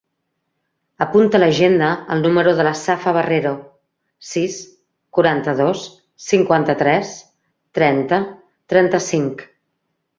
[1.05, 3.53] Apunta a l'agenda el número de la Safa Barrero:
[4.31, 4.57] sis,
[5.19, 5.87] quaranta-dos,
[6.33, 7.17] cinquanta-tres,
[7.81, 8.25] trenta,
[8.75, 9.51] trenta-cinc.